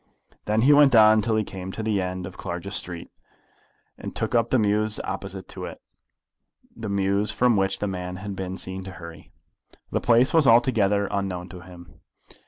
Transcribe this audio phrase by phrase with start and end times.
[0.45, 3.11] Then he went on till he came to the end of Clarges Street,
[3.99, 5.79] and looked up the mews opposite to it,
[6.75, 9.31] the mews from which the man had been seen to hurry.
[9.91, 12.01] The place was altogether unknown to him.